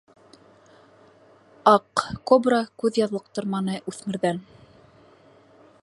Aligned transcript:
Аҡ 1.71 2.03
Кобра 2.31 2.63
күҙ 2.85 2.99
яҙлыҡтырманы 3.03 3.77
үҫмерҙән. 3.93 4.41